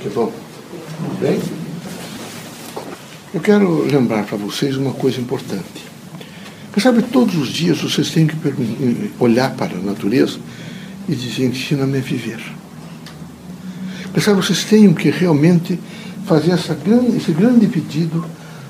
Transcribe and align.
que 0.00 0.08
vamos. 0.08 0.34
Bem? 1.20 1.40
Eu 3.32 3.40
quero 3.40 3.84
lembrar 3.84 4.24
para 4.24 4.36
vocês 4.36 4.76
uma 4.76 4.92
coisa 4.92 5.20
importante. 5.20 5.90
Porque 6.64 6.80
sabe, 6.80 7.02
todos 7.02 7.36
os 7.36 7.48
dias 7.48 7.80
vocês 7.80 8.10
têm 8.10 8.26
que 8.26 8.36
olhar 9.18 9.54
para 9.54 9.76
a 9.76 9.80
natureza 9.80 10.38
e 11.08 11.14
dizer, 11.14 11.46
ensina-me 11.46 11.98
a 11.98 12.00
viver. 12.00 12.40
Porque 14.04 14.20
sabe, 14.20 14.36
vocês 14.36 14.64
têm 14.64 14.92
que 14.94 15.10
realmente 15.10 15.78
fazer 16.26 16.52
essa 16.52 16.74
grande, 16.74 17.16
esse 17.16 17.32
grande 17.32 17.66
pedido 17.66 18.24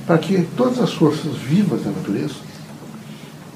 para 0.06 0.18
que 0.18 0.46
todas 0.56 0.80
as 0.80 0.92
forças 0.92 1.36
vivas 1.36 1.84
da 1.84 1.90
natureza 1.90 2.34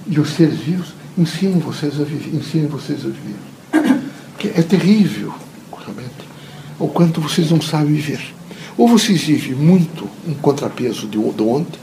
e 0.06 0.20
os 0.20 0.30
seres 0.30 0.58
vivos 0.60 0.94
ensinem 1.18 1.58
vocês 1.58 2.00
a 2.00 2.04
viver. 2.04 2.36
Ensinem 2.36 2.68
vocês 2.68 3.00
a 3.00 3.08
viver. 3.08 3.94
Porque 4.32 4.48
é 4.48 4.62
terrível, 4.62 5.34
realmente, 5.72 6.33
o 6.78 6.88
quanto 6.88 7.20
vocês 7.20 7.50
não 7.50 7.60
sabem 7.60 7.94
viver. 7.94 8.20
Ou 8.76 8.88
vocês 8.88 9.22
vivem 9.22 9.54
muito 9.54 10.08
um 10.26 10.34
contrapeso 10.34 11.06
de, 11.06 11.18
ontem, 11.18 11.80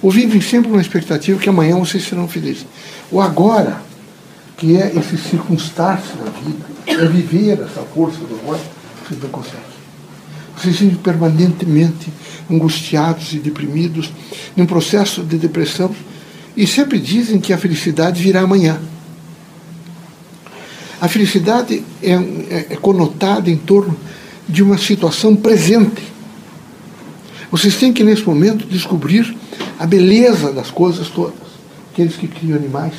ou 0.00 0.10
vivem 0.10 0.40
sempre 0.40 0.70
uma 0.70 0.80
expectativa 0.80 1.38
que 1.38 1.48
amanhã 1.48 1.76
vocês 1.76 2.04
serão 2.04 2.28
felizes. 2.28 2.66
Ou 3.10 3.20
agora, 3.20 3.82
que 4.56 4.76
é 4.76 4.92
esse 4.96 5.16
circunstância 5.16 6.14
da 6.16 6.30
vida, 6.30 6.64
é 6.86 7.06
viver 7.06 7.60
essa 7.60 7.82
força 7.94 8.18
do 8.18 8.38
agora, 8.42 8.60
vocês 9.04 9.22
não 9.22 9.30
conseguem. 9.30 9.60
Vocês 10.56 10.78
vivem 10.78 10.96
permanentemente 10.96 12.12
angustiados 12.50 13.32
e 13.32 13.38
deprimidos, 13.38 14.12
num 14.56 14.66
processo 14.66 15.22
de 15.22 15.38
depressão, 15.38 15.90
e 16.56 16.66
sempre 16.66 16.98
dizem 16.98 17.40
que 17.40 17.52
a 17.52 17.58
felicidade 17.58 18.22
virá 18.22 18.42
amanhã. 18.42 18.80
A 21.02 21.08
felicidade 21.08 21.82
é, 22.00 22.12
é, 22.12 22.66
é 22.70 22.76
conotada 22.76 23.50
em 23.50 23.56
torno 23.56 23.98
de 24.48 24.62
uma 24.62 24.78
situação 24.78 25.34
presente. 25.34 26.00
Vocês 27.50 27.74
têm 27.74 27.92
que, 27.92 28.04
nesse 28.04 28.22
momento, 28.22 28.64
descobrir 28.68 29.36
a 29.80 29.84
beleza 29.84 30.52
das 30.52 30.70
coisas 30.70 31.08
todas. 31.08 31.34
Aqueles 31.90 32.14
que 32.14 32.28
criam 32.28 32.56
animais, 32.56 32.94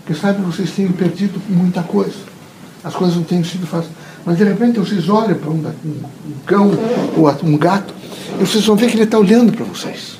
porque 0.00 0.20
sabem 0.20 0.42
que 0.42 0.50
vocês 0.50 0.72
têm 0.72 0.88
perdido 0.88 1.40
muita 1.48 1.80
coisa. 1.84 2.16
As 2.82 2.96
coisas 2.96 3.14
não 3.14 3.22
têm 3.22 3.44
sido 3.44 3.68
fáceis. 3.68 3.92
Mas 4.26 4.36
de 4.36 4.42
repente 4.42 4.80
vocês 4.80 5.08
olham 5.08 5.38
para 5.38 5.48
um, 5.48 5.64
um 5.64 6.32
cão 6.44 6.72
ou 7.16 7.48
um 7.48 7.56
gato 7.56 7.94
e 8.34 8.44
vocês 8.44 8.66
vão 8.66 8.74
ver 8.74 8.88
que 8.88 8.96
ele 8.96 9.04
está 9.04 9.16
olhando 9.16 9.52
para 9.52 9.64
vocês. 9.64 10.18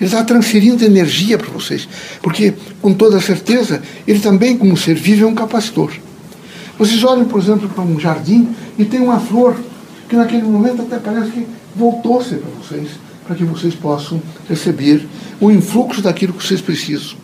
Ele 0.00 0.08
está 0.08 0.24
transferindo 0.24 0.82
energia 0.82 1.36
para 1.36 1.50
vocês. 1.50 1.86
Porque, 2.22 2.54
com 2.80 2.94
toda 2.94 3.20
certeza, 3.20 3.82
ele 4.08 4.18
também, 4.18 4.56
como 4.56 4.78
ser 4.78 4.94
vivo, 4.94 5.24
é 5.24 5.28
um 5.28 5.34
capacitor. 5.34 5.92
Vocês 6.82 7.04
olham, 7.04 7.26
por 7.26 7.40
exemplo, 7.40 7.68
para 7.68 7.84
um 7.84 7.96
jardim 8.00 8.48
e 8.76 8.84
tem 8.84 8.98
uma 8.98 9.20
flor 9.20 9.54
que 10.08 10.16
naquele 10.16 10.42
momento 10.42 10.82
até 10.82 10.98
parece 10.98 11.30
que 11.30 11.46
voltou-se 11.76 12.34
para 12.34 12.50
vocês, 12.60 12.88
para 13.24 13.36
que 13.36 13.44
vocês 13.44 13.72
possam 13.72 14.20
receber 14.48 15.06
o 15.40 15.48
influxo 15.48 16.02
daquilo 16.02 16.32
que 16.32 16.44
vocês 16.44 16.60
precisam. 16.60 17.16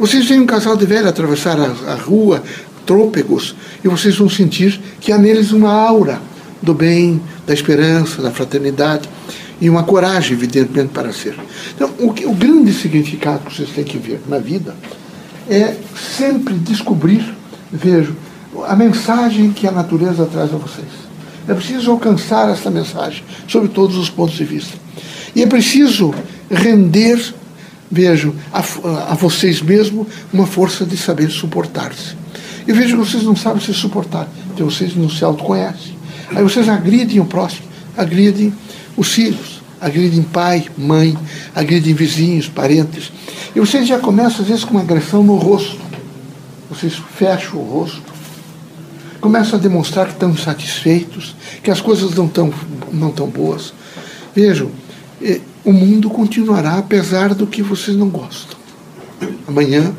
Vocês 0.00 0.26
veem 0.26 0.40
um 0.40 0.46
casal 0.46 0.76
de 0.76 0.84
velho 0.84 1.08
atravessar 1.08 1.60
a, 1.60 1.92
a 1.92 1.94
rua, 1.94 2.42
trôpegos, 2.84 3.54
e 3.84 3.88
vocês 3.88 4.16
vão 4.16 4.28
sentir 4.28 4.80
que 5.00 5.12
há 5.12 5.18
neles 5.18 5.52
uma 5.52 5.70
aura 5.70 6.20
do 6.60 6.74
bem, 6.74 7.22
da 7.46 7.54
esperança, 7.54 8.20
da 8.20 8.32
fraternidade 8.32 9.08
e 9.60 9.70
uma 9.70 9.84
coragem, 9.84 10.32
evidentemente, 10.32 10.88
para 10.88 11.12
ser. 11.12 11.36
Então, 11.72 11.88
o, 12.00 12.12
que, 12.12 12.26
o 12.26 12.34
grande 12.34 12.72
significado 12.72 13.44
que 13.44 13.54
vocês 13.54 13.70
têm 13.70 13.84
que 13.84 13.96
ver 13.96 14.20
na 14.26 14.40
vida 14.40 14.74
é 15.48 15.76
sempre 16.18 16.54
descobrir, 16.54 17.24
vejo, 17.70 18.16
a 18.66 18.74
mensagem 18.76 19.52
que 19.52 19.66
a 19.66 19.72
natureza 19.72 20.26
traz 20.26 20.52
a 20.52 20.56
vocês. 20.56 20.88
É 21.46 21.54
preciso 21.54 21.90
alcançar 21.90 22.50
essa 22.50 22.70
mensagem, 22.70 23.24
sob 23.46 23.68
todos 23.68 23.96
os 23.96 24.10
pontos 24.10 24.36
de 24.36 24.44
vista. 24.44 24.76
E 25.34 25.42
é 25.42 25.46
preciso 25.46 26.14
render, 26.50 27.34
vejo, 27.90 28.34
a, 28.52 28.58
a 29.12 29.14
vocês 29.14 29.62
mesmos 29.62 30.06
uma 30.32 30.46
força 30.46 30.84
de 30.84 30.96
saber 30.96 31.30
suportar-se. 31.30 32.16
E 32.66 32.72
vejo 32.72 32.98
que 32.98 33.06
vocês 33.06 33.22
não 33.22 33.34
sabem 33.34 33.62
se 33.62 33.72
suportar, 33.72 34.28
então 34.52 34.70
vocês 34.70 34.94
não 34.94 35.08
se 35.08 35.24
autoconhecem. 35.24 35.96
Aí 36.34 36.42
vocês 36.42 36.68
agridem 36.68 37.18
o 37.20 37.24
próximo, 37.24 37.66
agridem 37.96 38.52
os 38.94 39.12
filhos, 39.12 39.62
agridem 39.80 40.22
pai, 40.22 40.66
mãe, 40.76 41.16
agridem 41.54 41.94
vizinhos, 41.94 42.46
parentes. 42.46 43.10
E 43.56 43.60
vocês 43.60 43.86
já 43.88 43.98
começam, 43.98 44.42
às 44.42 44.48
vezes, 44.48 44.64
com 44.64 44.72
uma 44.72 44.82
agressão 44.82 45.22
no 45.22 45.36
rosto. 45.36 45.78
Vocês 46.68 47.00
fecham 47.16 47.58
o 47.58 47.64
rosto, 47.64 48.02
começam 49.20 49.58
a 49.58 49.62
demonstrar 49.62 50.06
que 50.06 50.12
estão 50.12 50.30
insatisfeitos, 50.30 51.34
que 51.62 51.70
as 51.70 51.80
coisas 51.80 52.14
não 52.14 52.26
estão 52.26 52.52
não 52.92 53.10
tão 53.10 53.26
boas. 53.26 53.72
Vejam, 54.34 54.70
eh, 55.22 55.40
o 55.64 55.72
mundo 55.72 56.08
continuará 56.08 56.78
apesar 56.78 57.34
do 57.34 57.46
que 57.46 57.62
vocês 57.62 57.96
não 57.96 58.08
gostam. 58.08 58.56
Amanhã 59.46 59.92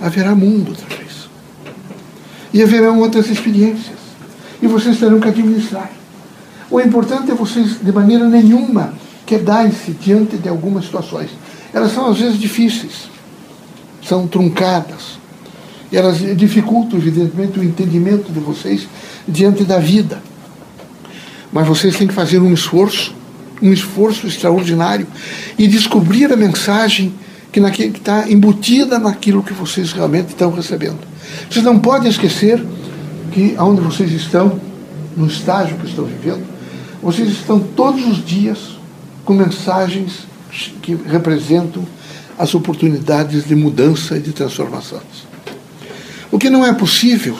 haverá 0.00 0.34
mundo 0.34 0.70
outra 0.70 0.96
vez. 0.96 1.28
E 2.52 2.62
haverão 2.62 2.98
outras 2.98 3.28
experiências. 3.28 3.98
E 4.60 4.66
vocês 4.66 4.98
terão 4.98 5.20
que 5.20 5.28
administrar. 5.28 5.90
O 6.70 6.80
importante 6.80 7.30
é 7.30 7.34
vocês, 7.34 7.80
de 7.80 7.92
maneira 7.92 8.26
nenhuma, 8.28 8.94
quedarem-se 9.26 9.92
diante 9.92 10.36
de 10.36 10.48
algumas 10.48 10.84
situações. 10.84 11.30
Elas 11.72 11.92
são 11.92 12.10
às 12.10 12.18
vezes 12.18 12.38
difíceis, 12.38 13.08
são 14.02 14.26
truncadas, 14.26 15.18
elas 15.96 16.18
dificultam, 16.36 16.98
evidentemente, 16.98 17.58
o 17.58 17.64
entendimento 17.64 18.32
de 18.32 18.40
vocês 18.40 18.88
diante 19.26 19.64
da 19.64 19.78
vida. 19.78 20.22
Mas 21.52 21.66
vocês 21.66 21.96
têm 21.96 22.06
que 22.06 22.14
fazer 22.14 22.38
um 22.38 22.52
esforço, 22.52 23.14
um 23.60 23.72
esforço 23.72 24.26
extraordinário, 24.26 25.06
e 25.58 25.68
descobrir 25.68 26.32
a 26.32 26.36
mensagem 26.36 27.14
que 27.52 27.60
está 27.60 28.30
embutida 28.30 28.98
naquilo 28.98 29.42
que 29.42 29.52
vocês 29.52 29.92
realmente 29.92 30.28
estão 30.28 30.50
recebendo. 30.50 31.00
Vocês 31.50 31.64
não 31.64 31.78
podem 31.78 32.10
esquecer 32.10 32.64
que 33.30 33.54
onde 33.58 33.82
vocês 33.82 34.10
estão, 34.12 34.58
no 35.14 35.26
estágio 35.26 35.76
que 35.76 35.86
estão 35.86 36.04
vivendo, 36.04 36.44
vocês 37.02 37.28
estão 37.28 37.60
todos 37.60 38.06
os 38.06 38.24
dias 38.24 38.78
com 39.24 39.34
mensagens 39.34 40.26
que 40.80 40.94
representam 40.94 41.84
as 42.38 42.54
oportunidades 42.54 43.46
de 43.46 43.54
mudança 43.54 44.16
e 44.16 44.20
de 44.20 44.32
transformações. 44.32 45.31
O 46.32 46.38
que 46.38 46.48
não 46.48 46.64
é 46.64 46.72
possível 46.72 47.36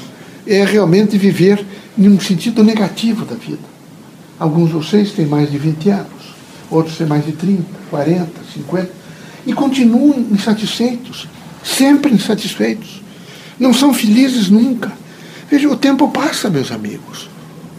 é 0.46 0.62
realmente 0.66 1.16
viver 1.16 1.64
num 1.96 2.20
sentido 2.20 2.62
negativo 2.62 3.24
da 3.24 3.34
vida. 3.34 3.72
Alguns 4.38 4.68
de 4.68 4.74
vocês 4.74 5.12
têm 5.12 5.24
mais 5.24 5.50
de 5.50 5.56
20 5.56 5.88
anos, 5.88 6.34
outros 6.70 6.98
têm 6.98 7.06
mais 7.06 7.24
de 7.24 7.32
30, 7.32 7.64
40, 7.88 8.30
50, 8.52 8.90
e 9.46 9.54
continuam 9.54 10.26
insatisfeitos, 10.30 11.26
sempre 11.64 12.12
insatisfeitos. 12.12 13.02
Não 13.58 13.72
são 13.72 13.94
felizes 13.94 14.50
nunca. 14.50 14.92
Veja, 15.50 15.70
o 15.70 15.76
tempo 15.76 16.08
passa, 16.08 16.50
meus 16.50 16.70
amigos, 16.70 17.30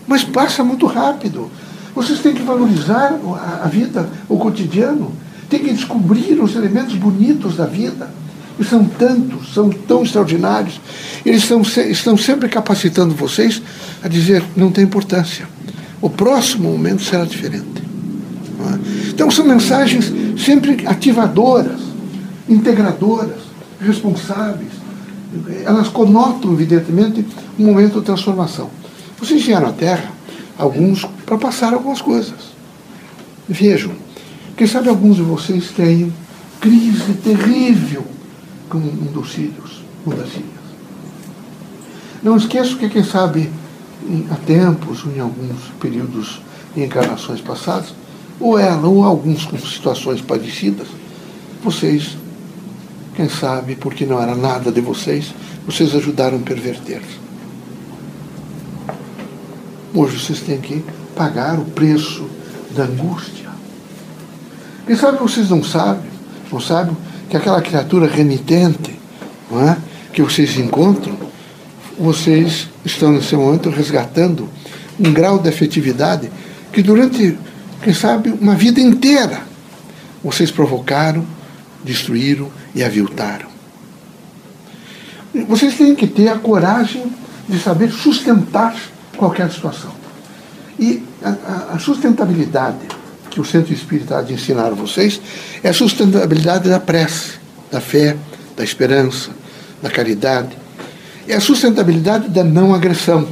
mas 0.08 0.24
passa 0.24 0.64
muito 0.64 0.88
rápido. 0.88 1.52
Vocês 1.94 2.22
têm 2.22 2.34
que 2.34 2.42
valorizar 2.42 3.20
a 3.62 3.68
vida, 3.68 4.10
o 4.28 4.40
cotidiano, 4.40 5.14
têm 5.48 5.60
que 5.60 5.74
descobrir 5.74 6.42
os 6.42 6.56
elementos 6.56 6.96
bonitos 6.96 7.56
da 7.56 7.68
vida. 7.68 8.10
E 8.60 8.64
são 8.64 8.86
tantos, 8.86 9.54
são 9.54 9.70
tão 9.70 10.04
extraordinários. 10.04 10.80
Eles 11.26 11.44
estão, 11.44 11.62
estão 11.62 12.18
sempre 12.18 12.48
capacitando 12.48 13.16
vocês 13.16 13.62
a 14.04 14.08
dizer: 14.08 14.44
não 14.56 14.72
tem 14.72 14.84
importância. 14.84 15.48
O 16.02 16.10
próximo 16.10 16.72
momento 16.72 17.02
será 17.02 17.26
diferente. 17.26 17.82
É? 18.60 19.10
Então, 19.10 19.32
são 19.32 19.46
mensagens 19.46 20.12
sempre 20.38 20.86
ativadoras, 20.86 21.80
integradoras, 22.48 23.42
responsáveis. 23.80 24.72
Elas 25.66 25.88
conotam, 25.88 26.54
evidentemente, 26.54 27.26
um 27.58 27.66
momento 27.66 28.00
de 28.00 28.06
transformação. 28.06 28.70
Vocês 29.18 29.42
vieram 29.44 29.70
à 29.70 29.72
Terra 29.72 30.12
alguns 30.58 31.06
para 31.26 31.38
passar 31.38 31.74
algumas 31.74 32.02
coisas. 32.02 32.54
Vejam, 33.48 33.94
quem 34.56 34.68
sabe 34.68 34.90
alguns 34.90 35.16
de 35.16 35.24
vocês 35.24 35.72
têm 35.72 36.14
crise 36.60 37.14
terrível 37.24 38.06
com 38.74 38.80
um 38.80 39.12
dos 39.14 39.30
filhos, 39.30 39.84
uma 40.04 40.16
das 40.16 40.30
filhas. 40.30 40.50
Não 42.24 42.36
esqueço 42.36 42.76
que, 42.78 42.90
quem 42.90 43.04
sabe, 43.04 43.52
há 44.32 44.36
tempos, 44.48 45.06
em 45.06 45.20
alguns 45.20 45.60
períodos 45.80 46.42
de 46.74 46.84
encarnações 46.84 47.40
passadas, 47.40 47.94
ou 48.40 48.58
ela, 48.58 48.88
ou 48.88 49.04
alguns 49.04 49.46
com 49.46 49.60
situações 49.60 50.22
parecidas, 50.22 50.88
vocês, 51.64 52.18
quem 53.16 53.30
sabe, 53.30 53.76
porque 53.76 54.08
não 54.08 54.20
era 54.20 54.34
nada 54.34 54.72
de 54.72 54.82
vocês, 54.82 55.32
vocês 55.68 55.94
ajudaram 55.94 56.38
a 56.38 56.42
perverter. 56.42 57.04
Hoje 59.94 60.20
vocês 60.20 60.40
têm 60.42 60.60
que 60.60 60.84
pagar 61.16 61.60
o 61.60 61.66
preço 61.66 62.28
da 62.76 62.86
angústia. 62.86 63.52
Quem 64.88 64.96
sabe 64.96 65.20
vocês 65.20 65.52
não 65.52 65.64
sabem, 65.64 66.10
não 66.52 66.60
sabem 66.60 66.98
que 67.30 67.38
aquela 67.38 67.62
criatura 67.62 68.08
renitente 68.08 69.00
é, 69.52 69.78
que 70.12 70.22
vocês 70.22 70.58
encontram, 70.58 71.18
vocês 72.00 72.70
estão 72.84 73.12
nesse 73.12 73.36
momento 73.36 73.70
resgatando 73.70 74.50
um 75.00 75.12
grau 75.12 75.40
de 75.40 75.50
afetividade 75.50 76.32
que 76.72 76.82
durante, 76.82 77.38
quem 77.82 77.94
sabe, 77.94 78.30
uma 78.30 78.56
vida 78.56 78.80
inteira 78.80 79.42
vocês 80.24 80.50
provocaram, 80.50 81.26
destruíram 81.84 82.50
e 82.74 82.84
aviltaram. 82.84 83.48
Vocês 85.48 85.76
têm 85.76 85.96
que 85.96 86.08
ter 86.08 86.30
a 86.30 86.38
coragem 86.38 87.12
de 87.50 87.60
saber 87.60 87.92
sustentar 87.92 88.76
qualquer 89.18 89.52
situação. 89.52 89.92
E 90.80 91.04
a, 91.24 91.76
a 91.76 91.80
sustentabilidade 91.80 92.88
que 93.34 93.42
o 93.42 93.46
Centro 93.46 93.74
Espírita 93.74 94.18
há 94.18 94.22
de 94.22 94.34
ensinar 94.34 94.68
a 94.68 94.76
vocês 94.76 95.20
é 95.64 95.70
a 95.70 95.74
sustentabilidade 95.74 96.70
da 96.70 96.80
prece, 96.80 97.34
da 97.72 97.82
fé, 97.82 98.16
da 98.56 98.64
esperança, 98.64 99.32
da 99.82 99.90
caridade. 99.90 100.56
É 101.28 101.36
a 101.36 101.40
sustentabilidade 101.40 102.30
da 102.30 102.44
não 102.44 102.74
agressão. 102.74 103.28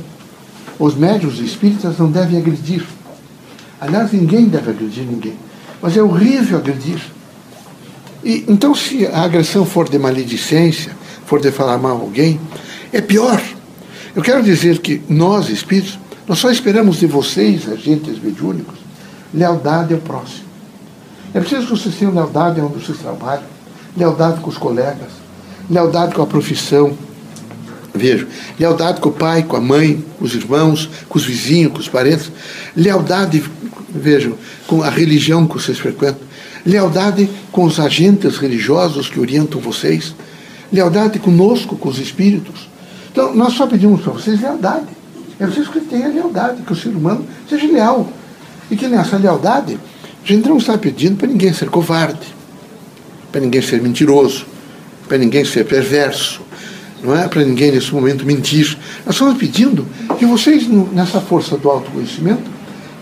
Os 0.80 0.96
médios 0.96 1.40
espíritas 1.40 1.98
não 1.98 2.10
devem 2.10 2.40
agredir. 2.40 2.84
Aliás, 3.80 4.12
ninguém 4.12 4.46
deve 4.46 4.72
agredir 4.72 5.04
ninguém. 5.04 5.36
Mas 5.82 5.96
é 5.96 6.02
horrível 6.02 6.58
agredir. 6.58 7.02
E, 8.24 8.46
então, 8.48 8.74
se 8.76 9.06
a 9.08 9.22
agressão 9.22 9.66
for 9.66 9.90
de 9.90 9.98
maledicência, 9.98 10.92
for 11.26 11.40
de 11.40 11.52
falar 11.52 11.78
mal 11.78 11.98
a 11.98 12.02
alguém, 12.02 12.40
é 12.92 13.02
pior. 13.02 13.42
Eu 14.16 14.22
quero 14.22 14.44
dizer 14.44 14.80
que 14.80 15.02
nós, 15.08 15.50
espíritos, 15.50 15.98
nós 16.28 16.40
só 16.40 16.52
esperamos 16.52 17.00
de 17.00 17.08
vocês, 17.08 17.68
agentes 17.70 18.22
mediúnicos, 18.22 18.81
lealdade 19.34 19.94
ao 19.94 20.00
próximo. 20.00 20.52
É 21.34 21.40
preciso 21.40 21.68
que 21.68 21.72
vocês 21.72 21.96
tenham 21.96 22.14
lealdade 22.14 22.60
onde 22.60 22.84
vocês 22.84 22.98
trabalham, 22.98 23.44
lealdade 23.96 24.42
com 24.42 24.50
os 24.50 24.58
colegas, 24.58 25.10
lealdade 25.70 26.14
com 26.14 26.22
a 26.22 26.28
profissão. 26.28 26.98
Vejo, 27.94 28.28
lealdade 28.60 29.02
com 29.02 29.10
o 29.10 29.14
pai, 29.14 29.44
com 29.44 29.56
a 29.56 29.62
mãe, 29.62 30.04
com 30.18 30.26
os 30.26 30.34
irmãos, 30.34 30.90
com 31.10 31.18
os 31.18 31.26
vizinhos, 31.26 31.74
com 31.74 31.80
os 31.80 31.90
parentes. 31.90 32.32
Lealdade, 32.76 33.44
vejam, 33.90 34.34
com 34.68 34.82
a 34.82 34.90
religião 34.90 35.46
que 35.46 35.54
vocês 35.54 35.78
frequentam. 35.78 36.22
Lealdade 36.66 37.30
com 37.52 37.66
os 37.66 37.80
agentes 37.80 38.38
religiosos 38.38 39.10
que 39.10 39.20
orientam 39.20 39.60
vocês. 39.60 40.16
Lealdade 40.72 41.20
conosco, 41.20 41.76
com 41.76 41.90
os 41.90 42.00
espíritos. 42.00 42.70
Então, 43.12 43.36
nós 43.36 43.54
só 43.54 43.68
pedimos 43.68 44.02
para 44.02 44.14
vocês 44.14 44.40
lealdade. 44.40 44.88
É 45.40 45.46
preciso 45.46 45.72
que 45.72 45.82
tenha 45.82 46.08
lealdade, 46.08 46.62
que 46.62 46.72
o 46.72 46.76
ser 46.76 46.90
humano 46.90 47.26
seja 47.50 47.68
leal. 47.68 48.08
E 48.72 48.76
que 48.78 48.88
nessa 48.88 49.18
lealdade, 49.18 49.78
a 50.24 50.28
gente 50.28 50.48
não 50.48 50.58
está 50.58 50.78
pedindo 50.78 51.18
para 51.18 51.28
ninguém 51.28 51.54
ser 51.54 51.70
covarde, 51.70 52.34
para 53.30 53.42
ninguém 53.42 53.62
ser 53.62 53.82
mentiroso, 53.82 54.46
para 55.10 55.18
ninguém 55.18 55.44
ser 55.44 55.66
perverso, 55.66 56.42
não 57.04 57.14
é 57.14 57.28
para 57.28 57.44
ninguém 57.44 57.72
nesse 57.72 57.94
momento 57.94 58.26
mentir. 58.26 58.78
Nós 59.06 59.16
estamos 59.16 59.38
pedindo 59.38 59.86
que 60.18 60.26
vocês, 60.26 60.68
nessa 60.68 61.20
força 61.20 61.58
do 61.58 61.70
autoconhecimento, 61.70 62.50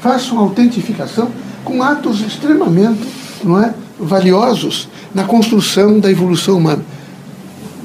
façam 0.01 0.39
autentificação 0.39 1.29
com 1.63 1.83
atos 1.83 2.21
extremamente 2.21 3.01
não 3.43 3.61
é, 3.61 3.73
valiosos 3.99 4.87
na 5.13 5.25
construção 5.25 5.99
da 5.99 6.09
evolução 6.09 6.57
humana. 6.57 6.83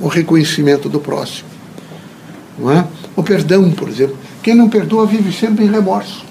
O 0.01 0.09
reconhecimento 0.09 0.89
do 0.89 1.01
próximo. 1.01 1.49
Não 2.59 2.71
é? 2.71 2.87
O 3.17 3.23
perdão, 3.23 3.71
por 3.73 3.89
exemplo. 3.89 4.17
Quem 4.43 4.55
não 4.55 4.69
perdoa 4.69 5.07
vive 5.07 5.33
sempre 5.33 5.65
em 5.65 5.71
remorso. 5.71 6.25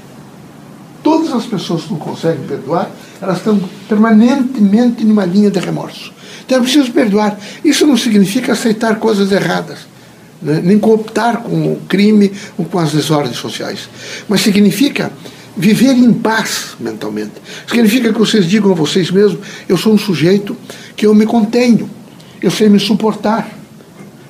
As 1.34 1.46
pessoas 1.46 1.84
que 1.84 1.92
não 1.92 2.00
conseguem 2.00 2.46
perdoar, 2.46 2.90
elas 3.22 3.38
estão 3.38 3.60
permanentemente 3.90 5.04
numa 5.04 5.26
linha 5.26 5.50
de 5.50 5.60
remorso. 5.60 6.14
Então 6.46 6.58
é 6.58 6.62
preciso 6.62 6.92
perdoar. 6.92 7.38
Isso 7.64 7.88
não 7.88 7.98
significa 7.98 8.54
aceitar 8.54 9.00
coisas 9.00 9.32
erradas, 9.32 9.80
né? 10.42 10.62
nem 10.64 10.78
cooptar 10.78 11.42
com 11.42 11.74
o 11.74 11.82
crime 11.88 12.32
ou 12.58 12.66
com 12.66 12.78
as 12.78 12.92
desordens 12.92 13.38
sociais. 13.38 13.90
Mas 14.28 14.42
significa 14.42 15.12
viver 15.56 15.94
em 15.94 16.14
paz 16.14 16.76
mentalmente. 16.80 17.34
Significa 17.68 18.12
que 18.12 18.20
vocês 18.20 18.46
digam 18.46 18.72
a 18.72 18.76
vocês 18.76 19.10
mesmos: 19.10 19.40
eu 19.68 19.78
sou 19.78 19.94
um 19.94 19.98
sujeito 19.98 20.56
que 20.96 21.06
eu 21.06 21.16
me 21.16 21.26
contenho, 21.26 21.90
eu 22.42 22.52
sei 22.52 22.70
me 22.70 22.80
suportar, 22.80 23.50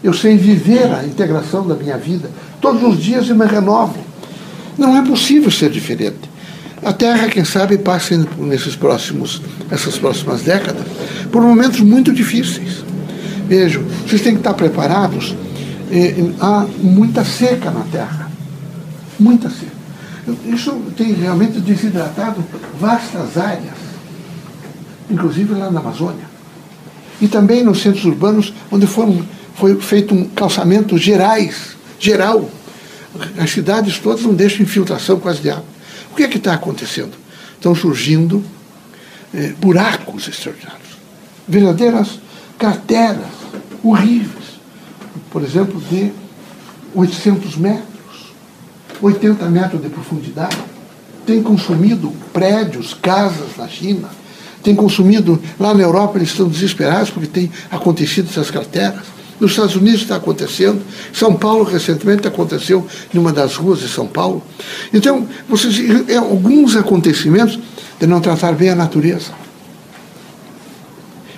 eu 0.04 0.14
sei 0.14 0.38
viver 0.38 0.86
a 0.94 1.04
integração 1.06 1.68
da 1.68 1.76
minha 1.76 1.98
vida. 1.98 2.30
Todos 2.62 2.84
os 2.84 3.02
dias 3.02 3.28
eu 3.28 3.36
me 3.36 3.46
renovo. 3.46 3.98
Não 4.78 4.98
é 4.98 5.06
possível 5.06 5.52
ser 5.52 5.70
diferente. 5.70 6.33
A 6.86 6.92
Terra, 6.92 7.30
quem 7.30 7.46
sabe, 7.46 7.78
passa 7.78 8.18
nesses 8.38 8.76
próximos, 8.76 9.42
essas 9.72 9.98
próximas 9.98 10.42
décadas 10.42 10.84
por 11.32 11.42
momentos 11.42 11.80
muito 11.80 12.12
difíceis. 12.12 12.84
Vejam, 13.48 13.84
vocês 14.06 14.22
têm 14.22 14.34
que 14.34 14.40
estar 14.40 14.54
preparados. 14.54 15.36
Há 16.40 16.66
muita 16.80 17.24
seca 17.24 17.72
na 17.72 17.82
Terra. 17.92 18.30
Muita 19.20 19.50
seca. 19.50 19.72
Isso 20.46 20.72
tem 20.98 21.14
realmente 21.14 21.60
desidratado 21.60 22.44
vastas 22.80 23.38
áreas, 23.38 23.78
inclusive 25.10 25.54
lá 25.54 25.70
na 25.72 25.80
Amazônia. 25.80 26.26
E 27.22 27.28
também 27.28 27.64
nos 27.64 27.82
centros 27.82 28.06
urbanos, 28.06 28.54
onde 28.72 28.88
foram, 28.88 29.26
foi 29.56 29.80
feito 29.80 30.14
um 30.14 30.26
calçamento 30.26 30.98
gerais, 30.98 31.76
geral. 32.00 32.50
As 33.38 33.52
cidades 33.52 34.00
todas 34.00 34.24
não 34.24 34.34
deixam 34.34 34.64
infiltração 34.64 35.20
quase 35.20 35.42
de 35.42 35.50
água. 35.50 35.73
O 36.14 36.16
que 36.16 36.22
é 36.22 36.28
que 36.28 36.38
está 36.38 36.54
acontecendo? 36.54 37.14
Estão 37.56 37.74
surgindo 37.74 38.44
eh, 39.34 39.56
buracos 39.60 40.28
extraordinários, 40.28 40.90
verdadeiras 41.48 42.20
carteras 42.56 43.32
horríveis, 43.84 44.60
por 45.32 45.42
exemplo, 45.42 45.82
de 45.90 46.12
800 46.94 47.58
metros, 47.58 48.32
80 49.02 49.44
metros 49.50 49.82
de 49.82 49.90
profundidade. 49.90 50.56
Tem 51.26 51.42
consumido 51.42 52.14
prédios, 52.32 52.94
casas 52.94 53.58
na 53.58 53.68
China, 53.68 54.08
tem 54.62 54.76
consumido, 54.76 55.42
lá 55.60 55.74
na 55.74 55.82
Europa 55.82 56.20
eles 56.20 56.30
estão 56.30 56.48
desesperados 56.48 57.10
porque 57.10 57.28
tem 57.28 57.52
acontecido 57.72 58.30
essas 58.30 58.52
carteras. 58.52 59.02
Nos 59.40 59.52
Estados 59.52 59.76
Unidos 59.76 60.02
está 60.02 60.16
acontecendo. 60.16 60.82
São 61.12 61.36
Paulo, 61.36 61.64
recentemente, 61.64 62.28
aconteceu 62.28 62.86
em 63.14 63.18
uma 63.18 63.32
das 63.32 63.56
ruas 63.56 63.80
de 63.80 63.90
São 63.90 64.08
Paulo. 64.08 64.44
Então, 64.94 65.28
vocês, 65.50 66.08
é, 66.08 66.16
alguns 66.18 66.76
acontecimentos 66.76 67.60
de 68.00 68.08
não 68.08 68.22
tratar 68.22 68.54
bem 68.54 68.70
a 68.70 68.76
natureza. 68.76 69.32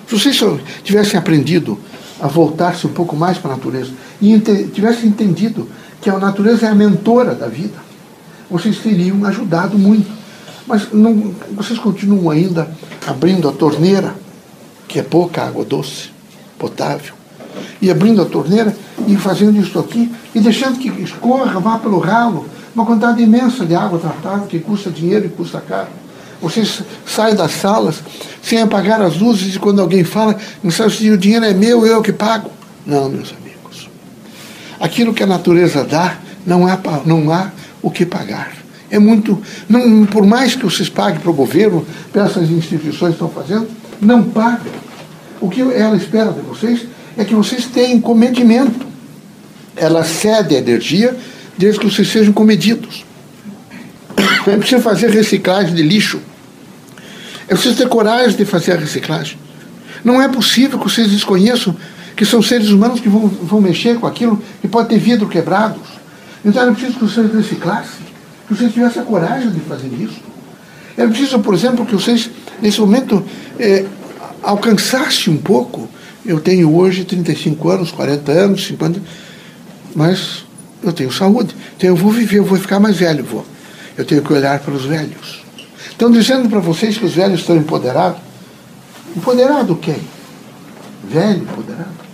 Se 0.06 0.18
vocês 0.18 0.40
tivessem 0.84 1.18
aprendido 1.18 1.78
a 2.20 2.28
voltar-se 2.28 2.86
um 2.86 2.92
pouco 2.92 3.16
mais 3.16 3.38
para 3.38 3.52
a 3.52 3.56
natureza 3.56 3.90
e 4.20 4.38
tivessem 4.72 5.08
entendido 5.08 5.68
que 6.00 6.08
a 6.08 6.18
natureza 6.18 6.66
é 6.66 6.68
a 6.68 6.74
mentora 6.74 7.34
da 7.34 7.48
vida, 7.48 7.74
vocês 8.50 8.78
teriam 8.78 9.24
ajudado 9.24 9.76
muito. 9.76 10.10
Mas 10.66 10.92
não, 10.92 11.34
vocês 11.52 11.78
continuam 11.78 12.30
ainda 12.30 12.70
abrindo 13.06 13.48
a 13.48 13.52
torneira, 13.52 14.14
que 14.88 14.98
é 14.98 15.02
pouca 15.02 15.42
água 15.42 15.64
doce, 15.64 16.10
potável, 16.58 17.14
e 17.80 17.90
abrindo 17.90 18.22
a 18.22 18.24
torneira 18.24 18.74
e 19.06 19.16
fazendo 19.16 19.60
isso 19.60 19.78
aqui 19.78 20.10
e 20.34 20.40
deixando 20.40 20.78
que 20.78 20.88
escorra, 21.02 21.60
vá 21.60 21.78
pelo 21.78 21.98
ralo, 21.98 22.46
uma 22.74 22.84
quantidade 22.84 23.22
imensa 23.22 23.64
de 23.64 23.74
água 23.74 23.98
tratada 23.98 24.46
que 24.46 24.58
custa 24.58 24.90
dinheiro 24.90 25.26
e 25.26 25.28
custa 25.28 25.60
caro. 25.60 25.88
Vocês 26.40 26.82
saem 27.06 27.34
das 27.34 27.52
salas 27.52 28.02
sem 28.42 28.60
apagar 28.60 29.00
as 29.00 29.16
luzes 29.18 29.54
e 29.54 29.58
quando 29.58 29.80
alguém 29.80 30.04
fala, 30.04 30.36
não 30.62 30.70
se 30.70 31.10
o 31.10 31.16
dinheiro 31.16 31.44
é 31.44 31.54
meu, 31.54 31.86
eu 31.86 32.02
que 32.02 32.12
pago. 32.12 32.50
Não, 32.84 33.08
meus 33.08 33.32
amigos. 33.32 33.88
Aquilo 34.78 35.14
que 35.14 35.22
a 35.22 35.26
natureza 35.26 35.82
dá, 35.84 36.18
não 36.44 36.66
há, 36.66 36.78
não 37.04 37.32
há 37.32 37.50
o 37.82 37.90
que 37.90 38.04
pagar. 38.04 38.52
É 38.90 38.98
muito. 38.98 39.42
Não, 39.68 40.06
por 40.06 40.24
mais 40.24 40.54
que 40.54 40.64
vocês 40.64 40.88
paguem 40.88 41.18
para 41.18 41.30
o 41.30 41.34
governo, 41.34 41.84
essas 42.14 42.50
instituições 42.50 43.12
estão 43.14 43.28
fazendo, 43.28 43.68
não 44.00 44.22
pagam. 44.22 44.72
O 45.40 45.48
que 45.48 45.60
ela 45.60 45.96
espera 45.96 46.30
de 46.30 46.40
vocês 46.40 46.86
é 47.16 47.24
que 47.24 47.34
vocês 47.34 47.66
tenham 47.66 48.00
comedimento. 48.00 48.86
Ela 49.74 50.04
cede 50.04 50.54
a 50.54 50.58
energia 50.58 51.16
desde 51.56 51.80
que 51.80 51.90
vocês 51.90 52.08
sejam 52.08 52.32
comedidos. 52.32 53.04
É 54.46 54.56
preciso 54.56 54.82
fazer 54.82 55.10
reciclagem 55.10 55.74
de 55.74 55.82
lixo. 55.82 56.20
É 57.48 57.54
preciso 57.54 57.76
ter 57.76 57.88
coragem 57.88 58.36
de 58.36 58.44
fazer 58.44 58.72
a 58.72 58.76
reciclagem. 58.76 59.38
Não 60.04 60.20
é 60.20 60.28
possível 60.28 60.78
que 60.78 60.88
vocês 60.88 61.10
desconheçam 61.10 61.76
que 62.14 62.24
são 62.24 62.40
seres 62.40 62.70
humanos 62.70 63.00
que 63.00 63.08
vão, 63.08 63.28
vão 63.28 63.60
mexer 63.60 63.98
com 63.98 64.06
aquilo 64.06 64.42
e 64.64 64.68
pode 64.68 64.88
ter 64.88 64.98
vidro 64.98 65.28
quebrados. 65.28 65.82
Então 66.44 66.62
era 66.62 66.72
preciso 66.72 66.94
que 66.94 67.04
vocês 67.04 67.32
reciclassem, 67.32 68.06
que 68.46 68.54
vocês 68.54 68.72
tivessem 68.72 69.02
a 69.02 69.04
coragem 69.04 69.50
de 69.50 69.60
fazer 69.60 69.88
isso. 69.88 70.20
Era 70.96 71.08
preciso, 71.08 71.38
por 71.40 71.52
exemplo, 71.52 71.84
que 71.84 71.94
vocês, 71.94 72.30
nesse 72.62 72.80
momento, 72.80 73.22
é, 73.58 73.84
alcançassem 74.42 75.34
um 75.34 75.36
pouco 75.36 75.88
eu 76.26 76.40
tenho 76.40 76.74
hoje 76.74 77.04
35 77.04 77.68
anos, 77.68 77.92
40 77.92 78.32
anos, 78.32 78.66
50, 78.66 79.00
mas 79.94 80.44
eu 80.82 80.92
tenho 80.92 81.10
saúde. 81.12 81.54
Então 81.76 81.90
eu 81.90 81.96
vou 81.96 82.10
viver, 82.10 82.38
eu 82.38 82.44
vou 82.44 82.58
ficar 82.58 82.80
mais 82.80 82.96
velho, 82.96 83.24
vou. 83.24 83.44
Eu 83.96 84.04
tenho 84.04 84.22
que 84.22 84.32
olhar 84.32 84.58
para 84.58 84.74
os 84.74 84.84
velhos. 84.84 85.44
Estão 85.90 86.10
dizendo 86.10 86.48
para 86.48 86.60
vocês 86.60 86.98
que 86.98 87.06
os 87.06 87.12
velhos 87.12 87.40
estão 87.40 87.56
empoderados. 87.56 88.20
Empoderado 89.16 89.76
quem? 89.76 90.00
Velho 91.08 91.42
empoderado. 91.42 92.06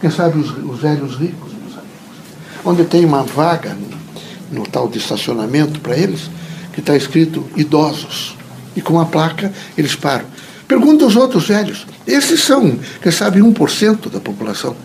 Quem 0.00 0.10
sabe 0.10 0.38
os, 0.38 0.50
os 0.50 0.80
velhos 0.80 1.16
ricos, 1.16 1.52
meus 1.52 1.72
amigos. 1.72 2.64
Onde 2.64 2.84
tem 2.84 3.04
uma 3.04 3.22
vaga 3.22 3.74
no, 3.74 4.60
no 4.60 4.66
tal 4.66 4.88
de 4.88 4.98
estacionamento 4.98 5.80
para 5.80 5.96
eles, 5.96 6.30
que 6.72 6.80
está 6.80 6.96
escrito 6.96 7.46
idosos. 7.56 8.36
E 8.74 8.80
com 8.80 8.98
a 8.98 9.04
placa 9.04 9.52
eles 9.76 9.94
param. 9.94 10.24
Pergunta 10.70 11.04
aos 11.04 11.16
outros 11.16 11.48
velhos. 11.48 11.84
Esses 12.06 12.44
são, 12.44 12.78
quem 13.02 13.10
sabe, 13.10 13.40
1% 13.40 14.08
da 14.08 14.20
população. 14.20 14.76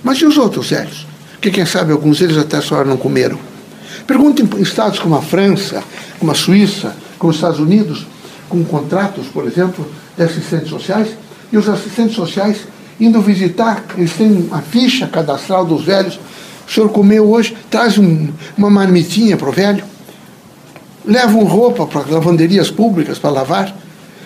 Mas 0.00 0.18
e 0.18 0.24
os 0.24 0.38
outros 0.38 0.70
velhos? 0.70 1.04
Que 1.40 1.50
quem 1.50 1.66
sabe 1.66 1.90
alguns 1.90 2.20
deles 2.20 2.38
até 2.38 2.58
hora 2.72 2.84
não 2.84 2.96
comeram. 2.96 3.36
Pergunta 4.06 4.40
em 4.40 4.62
estados 4.62 5.00
como 5.00 5.16
a 5.16 5.20
França, 5.20 5.82
como 6.20 6.30
a 6.30 6.34
Suíça, 6.36 6.94
como 7.18 7.32
os 7.32 7.38
Estados 7.38 7.58
Unidos, 7.58 8.06
com 8.48 8.62
contratos, 8.62 9.26
por 9.26 9.44
exemplo, 9.44 9.84
de 10.16 10.22
assistentes 10.22 10.68
sociais, 10.68 11.08
e 11.52 11.56
os 11.56 11.68
assistentes 11.68 12.14
sociais 12.14 12.58
indo 13.00 13.20
visitar, 13.20 13.84
eles 13.98 14.12
têm 14.12 14.30
uma 14.30 14.62
ficha 14.62 15.08
cadastral 15.08 15.64
dos 15.64 15.84
velhos. 15.84 16.20
O 16.68 16.70
senhor 16.70 16.88
comeu 16.90 17.28
hoje, 17.28 17.56
traz 17.68 17.98
um, 17.98 18.28
uma 18.56 18.70
marmitinha 18.70 19.36
para 19.36 19.48
o 19.48 19.52
velho, 19.52 19.82
levam 21.04 21.42
roupa 21.42 21.84
para 21.84 22.08
lavanderias 22.08 22.70
públicas 22.70 23.18
para 23.18 23.30
lavar. 23.30 23.81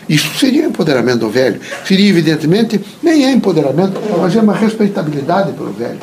Isso 0.09 0.39
seria 0.39 0.67
empoderamento 0.67 1.21
do 1.21 1.31
velho. 1.31 1.61
Seria, 1.85 2.09
evidentemente, 2.09 2.81
nem 3.03 3.25
é 3.25 3.33
empoderamento, 3.33 4.01
mas 4.21 4.37
é 4.37 4.41
uma 4.41 4.55
respeitabilidade 4.55 5.53
pelo 5.53 5.73
velho. 5.73 5.99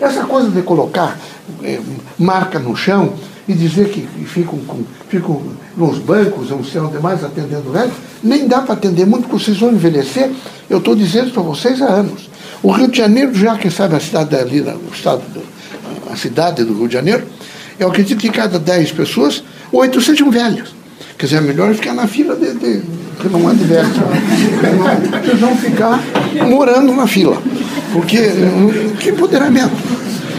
Essa 0.00 0.24
coisa 0.24 0.50
de 0.50 0.62
colocar 0.62 1.18
é, 1.62 1.80
marca 2.18 2.58
no 2.58 2.76
chão 2.76 3.14
e 3.48 3.54
dizer 3.54 3.88
que 3.88 4.02
ficam, 4.26 4.58
com, 4.58 4.82
ficam 5.08 5.42
nos 5.76 5.98
bancos, 5.98 6.50
não 6.50 6.62
sei 6.64 6.80
onde 6.80 6.98
mais, 6.98 7.24
atendendo 7.24 7.70
velho, 7.70 7.92
nem 8.22 8.46
dá 8.46 8.60
para 8.60 8.74
atender 8.74 9.06
muito, 9.06 9.28
porque 9.28 9.44
vocês 9.44 9.58
vão 9.58 9.72
envelhecer. 9.72 10.30
Eu 10.68 10.78
estou 10.78 10.94
dizendo 10.94 11.30
para 11.30 11.42
vocês 11.42 11.80
há 11.80 11.86
anos. 11.86 12.28
O 12.62 12.70
Rio 12.72 12.88
de 12.88 12.98
Janeiro, 12.98 13.34
já 13.34 13.56
quem 13.56 13.70
sabe 13.70 13.96
a 13.96 14.00
cidade 14.00 14.34
ali, 14.34 14.60
o 14.60 14.92
estado 14.92 15.22
do, 15.32 15.42
a 16.12 16.16
cidade 16.16 16.64
do 16.64 16.74
Rio 16.74 16.88
de 16.88 16.94
Janeiro, 16.94 17.24
eu 17.78 17.88
acredito 17.88 18.18
que 18.18 18.30
cada 18.30 18.58
10 18.58 18.92
pessoas, 18.92 19.42
oito 19.72 20.00
sejam 20.00 20.30
velhas. 20.30 20.74
Quer 21.16 21.26
dizer, 21.26 21.38
é 21.38 21.40
melhor 21.40 21.72
ficar 21.74 21.94
na 21.94 22.06
fila 22.06 22.34
de, 22.34 22.52
de 22.54 22.82
que 23.20 23.28
não 23.28 23.50
é 23.50 23.54
de 23.54 23.64
velhos. 23.64 23.96
Vocês 25.24 25.40
vão 25.40 25.56
ficar 25.56 26.02
morando 26.48 26.92
na 26.94 27.06
fila. 27.06 27.40
Porque 27.92 28.18
que 29.00 29.10
empoderamento. 29.10 29.74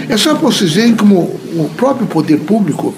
É 0.09 0.15
só 0.15 0.35
para 0.35 0.47
vocês 0.47 0.73
verem 0.73 0.95
como 0.95 1.19
o 1.19 1.69
próprio 1.75 2.07
poder 2.07 2.39
público 2.39 2.93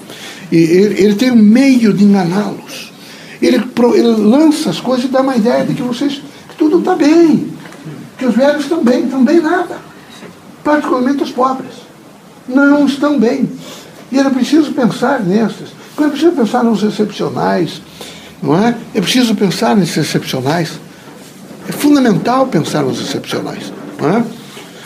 ele, 0.52 1.00
ele 1.00 1.14
tem 1.14 1.30
um 1.30 1.36
meio 1.36 1.92
de 1.92 2.04
enganá-los. 2.04 2.92
Ele, 3.40 3.56
ele 3.94 4.08
lança 4.08 4.70
as 4.70 4.80
coisas 4.80 5.06
e 5.06 5.08
dá 5.08 5.20
uma 5.20 5.36
ideia 5.36 5.64
de 5.64 5.74
que 5.74 5.82
vocês 5.82 6.20
que 6.48 6.56
tudo 6.56 6.80
está 6.80 6.94
bem, 6.94 7.52
que 8.18 8.26
os 8.26 8.34
velhos 8.34 8.62
estão 8.62 8.82
bem, 8.82 9.04
estão 9.04 9.24
bem 9.24 9.40
nada. 9.40 9.78
Particularmente 10.62 11.22
os 11.22 11.30
pobres. 11.30 11.72
Não 12.48 12.84
estão 12.84 13.18
bem. 13.18 13.48
E 14.10 14.18
era 14.18 14.28
preciso 14.30 14.72
pensar 14.72 15.20
nesses. 15.20 15.70
É 15.98 16.08
preciso 16.08 16.32
pensar 16.32 16.64
nos 16.64 16.82
excepcionais, 16.82 17.80
não 18.42 18.56
é? 18.56 18.76
É 18.94 19.00
preciso 19.00 19.34
pensar 19.34 19.76
nesses 19.76 19.96
excepcionais. 19.96 20.72
É 21.68 21.72
fundamental 21.72 22.46
pensar 22.46 22.82
nos 22.82 23.00
excepcionais, 23.00 23.72
não 24.00 24.08
é? 24.08 24.24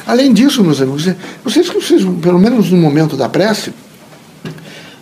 Além 0.07 0.33
disso, 0.33 0.63
meus 0.63 0.81
amigos, 0.83 1.09
vocês 1.43 1.69
que 1.69 1.81
vocês, 1.81 2.03
pelo 2.21 2.39
menos 2.39 2.71
no 2.71 2.77
momento 2.77 3.17
da 3.17 3.29
prece, 3.29 3.73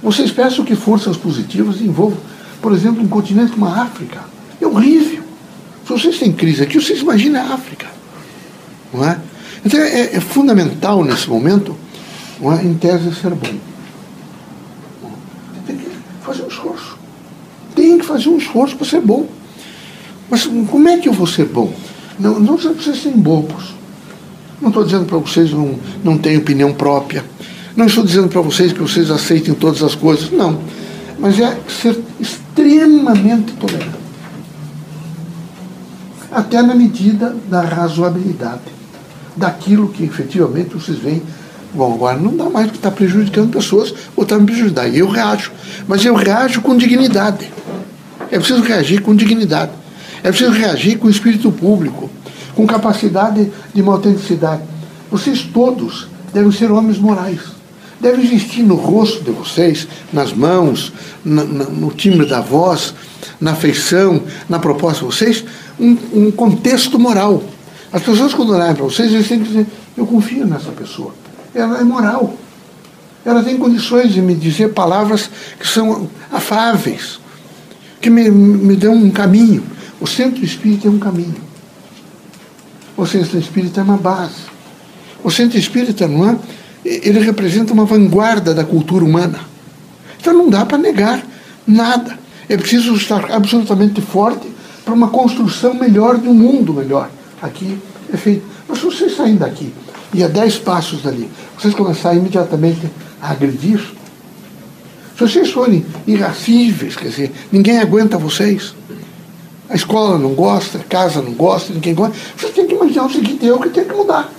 vocês 0.03 0.31
peçam 0.31 0.65
que 0.65 0.77
forças 0.77 1.17
positivas 1.17 1.81
envolvam, 1.81 2.19
por 2.61 2.73
exemplo, 2.73 3.03
um 3.03 3.09
continente 3.09 3.53
como 3.53 3.67
a 3.67 3.83
África. 3.83 4.21
É 4.61 4.67
horrível. 4.67 5.23
Se 5.85 5.93
vocês 5.93 6.19
têm 6.19 6.33
crise 6.33 6.63
aqui, 6.63 6.81
vocês 6.81 7.01
imaginem 7.01 7.41
a 7.41 7.55
África. 7.55 7.87
Não 8.93 9.05
é? 9.05 9.19
Então 9.65 9.81
é, 9.81 10.17
é 10.17 10.21
fundamental 10.21 11.05
nesse 11.05 11.29
momento, 11.29 11.77
não 12.41 12.53
é, 12.53 12.63
em 12.63 12.75
tese, 12.75 13.15
ser 13.15 13.31
bom. 13.31 13.55
Tem 15.67 15.77
que 15.77 15.87
fazer 16.23 16.43
um 16.43 16.49
esforço. 16.49 16.72
Que 18.03 18.09
fazer 18.09 18.29
um 18.29 18.37
esforço 18.37 18.77
para 18.77 18.85
ser 18.85 19.01
bom. 19.01 19.29
Mas 20.29 20.45
como 20.45 20.89
é 20.89 20.99
que 20.99 21.09
eu 21.09 21.13
vou 21.13 21.27
ser 21.27 21.47
bom? 21.47 21.73
Não, 22.19 22.41
não 22.41 22.57
vocês 22.57 23.01
serem 23.01 23.19
bobos. 23.19 23.75
Não 24.61 24.71
estou 24.71 24.85
dizendo 24.85 25.05
para 25.05 25.19
vocês 25.19 25.53
não, 25.53 25.79
não 26.03 26.19
têm 26.19 26.37
opinião 26.37 26.73
própria. 26.73 27.25
Não 27.77 27.87
estou 27.87 28.05
dizendo 28.05 28.29
para 28.29 28.41
vocês 28.41 28.73
que 28.73 28.81
vocês 28.81 29.09
aceitem 29.09 29.55
todas 29.55 29.83
as 29.85 29.95
coisas. 29.95 30.31
Não. 30.33 30.59
Mas 31.19 31.39
é 31.39 31.57
ser 31.69 32.01
extremamente 32.19 33.53
tolerante. 33.53 34.03
Até 36.31 36.61
na 36.61 36.75
medida 36.75 37.37
da 37.49 37.61
razoabilidade. 37.63 38.63
Daquilo 39.37 39.89
que 39.89 40.03
efetivamente 40.03 40.75
vocês 40.75 40.99
veem. 40.99 41.23
Bom, 41.73 41.95
agora 41.95 42.19
não 42.19 42.37
dá 42.37 42.51
mais 42.51 42.67
porque 42.67 42.79
está 42.79 42.91
prejudicando 42.91 43.51
pessoas 43.51 43.95
ou 44.17 44.25
está 44.25 44.39
me 44.39 44.47
prejudicando. 44.47 44.93
E 44.93 44.99
eu 44.99 45.09
reajo. 45.09 45.53
Mas 45.87 46.05
eu 46.05 46.15
reajo 46.15 46.61
com 46.63 46.77
dignidade. 46.77 47.51
É 48.33 48.39
preciso 48.39 48.63
reagir 48.63 49.03
com 49.03 49.15
dignidade. 49.15 49.71
É 50.25 50.31
preciso 50.31 50.51
reagir 50.51 50.99
com 50.99 51.09
espírito 51.11 51.53
público 51.53 52.11
com 52.55 52.67
capacidade 52.67 53.51
de 53.75 53.83
uma 53.83 53.93
autenticidade. 53.93 54.63
Vocês 55.11 55.43
todos 55.43 56.09
devem 56.33 56.51
ser 56.51 56.71
homens 56.71 56.99
morais. 56.99 57.41
Deve 58.01 58.23
existir 58.23 58.63
no 58.63 58.75
rosto 58.75 59.23
de 59.23 59.31
vocês, 59.31 59.87
nas 60.13 60.33
mãos, 60.33 60.93
na, 61.25 61.45
no 61.45 61.91
timbre 61.91 62.27
da 62.27 62.41
voz, 62.41 62.95
na 63.41 63.55
feição, 63.55 64.23
na 64.49 64.59
proposta 64.59 65.01
de 65.01 65.07
vocês, 65.07 65.45
um, 65.79 65.97
um 66.13 66.31
contexto 66.31 66.99
moral. 66.99 67.45
As 67.93 68.03
pessoas, 68.03 68.35
quando 68.35 68.55
olharem 68.55 68.75
para 68.75 68.85
vocês, 68.85 69.13
eles 69.13 69.29
têm 69.29 69.41
que 69.41 69.49
dizer: 69.49 69.67
Eu 69.97 70.07
confio 70.07 70.47
nessa 70.47 70.73
pessoa. 70.73 71.15
Ela 71.55 71.79
é 71.79 71.85
moral. 71.85 72.35
Ela 73.25 73.43
tem 73.43 73.57
condições 73.57 74.13
de 74.13 74.21
me 74.21 74.35
dizer 74.35 74.73
palavras 74.73 75.31
que 75.61 75.69
são 75.69 76.09
afáveis, 76.33 77.21
que 78.03 78.11
me, 78.11 78.29
me 78.31 78.77
dão 78.77 78.93
um 78.95 79.11
caminho. 79.11 79.63
O 80.01 80.07
centro 80.07 80.45
espírita 80.45 80.89
é 80.89 80.91
um 80.91 80.99
caminho. 80.99 81.37
O 82.97 83.07
centro 83.07 83.39
espírita 83.39 83.81
é 83.81 83.85
uma 83.85 83.97
base. 83.97 84.43
O 85.23 85.31
centro 85.31 85.57
espírita, 85.57 86.09
não 86.09 86.29
é? 86.29 86.37
Ele 86.85 87.21
representa 87.21 87.73
uma 87.73 87.85
vanguarda 87.85 88.53
da 88.53 88.65
cultura 88.65 89.05
humana. 89.05 89.39
Então 90.21 90.35
não 90.35 90.51
dá 90.51 90.67
para 90.67 90.77
negar 90.77 91.25
nada. 91.65 92.19
É 92.49 92.57
preciso 92.57 92.95
estar 92.97 93.31
absolutamente 93.31 94.01
forte 94.01 94.49
para 94.85 94.93
uma 94.93 95.09
construção 95.09 95.75
melhor 95.75 96.19
de 96.19 96.29
um 96.29 96.35
mundo 96.35 96.75
melhor. 96.75 97.09
Aqui 97.41 97.79
é 98.13 98.17
feito. 98.17 98.45
Mas 98.69 98.79
se 98.79 98.85
vocês 98.85 99.17
saem 99.17 99.37
daqui 99.37 99.73
e 100.13 100.25
a 100.25 100.29
dez 100.29 100.59
passos 100.59 101.03
dali, 101.03 101.31
vocês 101.57 101.73
começarem 101.73 102.19
imediatamente 102.19 102.91
a 103.21 103.31
agredir, 103.31 103.81
vocês 105.17 105.51
forem 105.51 105.85
irracíveis, 106.07 106.97
quer 106.97 107.09
dizer, 107.09 107.33
ninguém 107.51 107.79
aguenta 107.79 108.17
vocês, 108.19 108.75
a 109.69 109.75
escola 109.75 110.19
não 110.19 110.35
gosta, 110.35 110.79
a 110.79 110.83
casa 110.83 111.23
não 111.23 111.33
gosta, 111.33 111.73
ninguém 111.73 111.95
gosta. 111.95 112.15
Você 112.37 112.49
tem 112.49 112.67
que 112.67 112.75
imaginar 112.75 113.07
o 113.07 113.11
seguinte, 113.11 113.47
eu 113.47 113.59
que 113.59 113.71
tenho 113.71 113.87
que 113.87 113.95
mudar. 113.95 114.31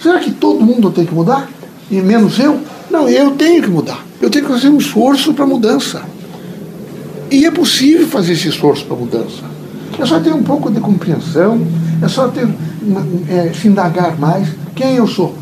Será 0.00 0.20
que 0.20 0.30
todo 0.30 0.60
mundo 0.60 0.92
tem 0.92 1.04
que 1.04 1.12
mudar? 1.12 1.48
E 1.90 1.96
menos 2.00 2.38
eu? 2.38 2.60
Não, 2.88 3.08
eu 3.08 3.32
tenho 3.32 3.62
que 3.62 3.68
mudar. 3.68 4.04
Eu 4.20 4.30
tenho 4.30 4.44
que 4.46 4.52
fazer 4.52 4.68
um 4.68 4.78
esforço 4.78 5.34
para 5.34 5.44
mudança. 5.44 6.02
E 7.30 7.44
é 7.44 7.50
possível 7.50 8.06
fazer 8.06 8.34
esse 8.34 8.48
esforço 8.48 8.84
para 8.84 8.96
mudança. 8.96 9.42
É 9.98 10.06
só 10.06 10.20
ter 10.20 10.32
um 10.32 10.42
pouco 10.42 10.70
de 10.70 10.80
compreensão, 10.80 11.66
é 12.00 12.06
só 12.06 12.28
ter, 12.28 12.48
é, 13.28 13.52
se 13.52 13.66
indagar 13.66 14.16
mais 14.18 14.48
quem 14.76 14.94
eu 14.94 15.08
sou. 15.08 15.34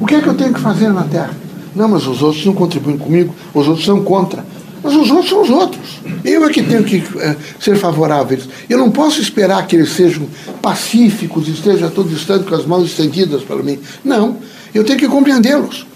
O 0.00 0.06
que 0.06 0.14
é 0.14 0.20
que 0.20 0.28
eu 0.28 0.34
tenho 0.34 0.54
que 0.54 0.60
fazer 0.60 0.88
na 0.88 1.02
Terra? 1.02 1.34
Não, 1.76 1.88
mas 1.88 2.06
os 2.06 2.22
outros 2.22 2.44
não 2.46 2.54
contribuem 2.54 2.96
comigo, 2.96 3.34
os 3.52 3.68
outros 3.68 3.84
são 3.84 4.02
contra. 4.02 4.44
Mas 4.82 4.94
os 4.94 5.10
outros 5.10 5.28
são 5.28 5.42
os 5.42 5.50
outros. 5.50 6.00
Eu 6.24 6.44
é 6.44 6.50
que 6.50 6.62
tenho 6.62 6.82
que 6.82 7.02
é, 7.18 7.36
ser 7.60 7.76
favorável. 7.76 8.38
Eu 8.68 8.78
não 8.78 8.90
posso 8.90 9.20
esperar 9.20 9.66
que 9.66 9.76
eles 9.76 9.90
sejam 9.90 10.26
pacíficos, 10.62 11.48
estejam 11.48 11.88
a 11.88 11.90
todo 11.90 12.12
instante 12.12 12.46
com 12.46 12.54
as 12.54 12.64
mãos 12.64 12.86
estendidas 12.86 13.42
para 13.42 13.56
mim. 13.56 13.78
Não. 14.04 14.38
Eu 14.74 14.84
tenho 14.84 14.98
que 14.98 15.06
compreendê-los. 15.06 15.86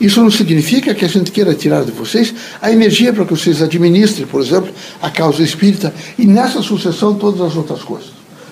Isso 0.00 0.20
não 0.20 0.30
significa 0.30 0.94
que 0.94 1.04
a 1.04 1.08
gente 1.08 1.30
queira 1.30 1.54
tirar 1.54 1.84
de 1.84 1.92
vocês 1.92 2.34
a 2.60 2.72
energia 2.72 3.12
para 3.12 3.24
que 3.24 3.30
vocês 3.30 3.62
administrem, 3.62 4.26
por 4.26 4.40
exemplo, 4.40 4.72
a 5.00 5.08
causa 5.08 5.42
espírita 5.42 5.94
e 6.18 6.26
nessa 6.26 6.60
sucessão 6.60 7.14
todas 7.14 7.40
as 7.40 7.54
outras 7.54 7.82
coisas. 7.82 8.10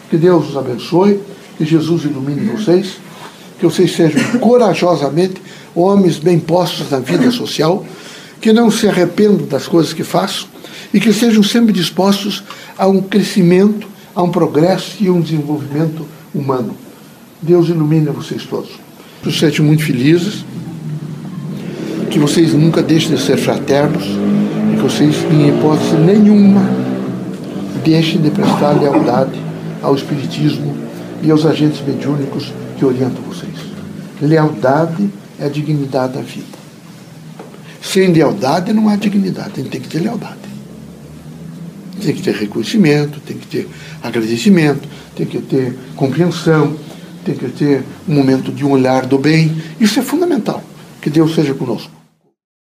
Que 0.08 0.16
Deus 0.16 0.50
os 0.50 0.56
abençoe, 0.56 1.20
que 1.58 1.64
Jesus 1.64 2.04
ilumine 2.04 2.46
vocês, 2.50 2.98
que 3.58 3.64
vocês 3.64 3.96
sejam 3.96 4.38
corajosamente 4.38 5.42
homens 5.74 6.18
bem 6.18 6.38
postos 6.38 6.90
na 6.90 6.98
vida 6.98 7.30
social 7.30 7.84
que 8.40 8.52
não 8.52 8.70
se 8.70 8.88
arrependam 8.88 9.46
das 9.46 9.68
coisas 9.68 9.92
que 9.92 10.02
façam 10.02 10.48
e 10.92 10.98
que 10.98 11.12
sejam 11.12 11.42
sempre 11.42 11.72
dispostos 11.72 12.42
a 12.76 12.86
um 12.86 13.00
crescimento, 13.02 13.86
a 14.14 14.22
um 14.22 14.30
progresso 14.30 14.96
e 15.00 15.10
um 15.10 15.20
desenvolvimento 15.20 16.06
humano. 16.34 16.74
Deus 17.40 17.68
ilumine 17.68 18.06
vocês 18.06 18.44
todos. 18.44 18.70
Que 19.22 19.30
sejam 19.30 19.66
muito 19.66 19.84
felizes, 19.84 20.44
que 22.10 22.18
vocês 22.18 22.54
nunca 22.54 22.82
deixem 22.82 23.14
de 23.14 23.22
ser 23.22 23.36
fraternos 23.36 24.04
e 24.04 24.76
que 24.76 24.82
vocês, 24.82 25.14
em 25.30 25.48
hipótese 25.48 25.94
nenhuma, 25.94 26.62
deixem 27.84 28.20
de 28.20 28.30
prestar 28.30 28.72
lealdade 28.72 29.38
ao 29.82 29.94
Espiritismo 29.94 30.74
e 31.22 31.30
aos 31.30 31.44
agentes 31.44 31.80
mediúnicos 31.86 32.52
que 32.78 32.84
orientam 32.84 33.22
vocês. 33.22 33.54
Lealdade 34.20 35.10
é 35.40 35.46
a 35.46 35.48
dignidade 35.48 36.12
da 36.12 36.20
vida. 36.20 36.60
Sem 37.82 38.12
lealdade 38.12 38.72
não 38.72 38.88
há 38.88 38.96
dignidade, 38.96 39.52
a 39.54 39.56
gente 39.56 39.70
tem 39.70 39.80
que 39.80 39.88
ter 39.88 40.00
lealdade. 40.00 40.38
Tem 42.00 42.14
que 42.14 42.22
ter 42.22 42.34
reconhecimento, 42.34 43.20
tem 43.20 43.36
que 43.36 43.46
ter 43.46 43.68
agradecimento, 44.02 44.88
tem 45.16 45.26
que 45.26 45.40
ter 45.40 45.76
compreensão, 45.96 46.76
tem 47.24 47.34
que 47.34 47.48
ter 47.48 47.82
um 48.08 48.14
momento 48.14 48.52
de 48.52 48.64
um 48.64 48.70
olhar 48.70 49.06
do 49.06 49.18
bem. 49.18 49.54
Isso 49.80 49.98
é 49.98 50.02
fundamental. 50.02 50.62
Que 51.00 51.10
Deus 51.10 51.34
seja 51.34 51.54
conosco. 51.54 51.99